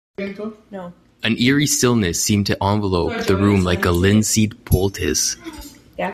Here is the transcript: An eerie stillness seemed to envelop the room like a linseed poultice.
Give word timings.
An 0.17 1.35
eerie 1.37 1.67
stillness 1.67 2.23
seemed 2.23 2.47
to 2.47 2.57
envelop 2.59 3.27
the 3.27 3.37
room 3.37 3.63
like 3.63 3.85
a 3.85 3.91
linseed 3.91 4.65
poultice. 4.65 5.35